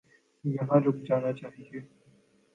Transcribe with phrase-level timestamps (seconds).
[0.43, 1.79] یہاں رک جانا چاہیے۔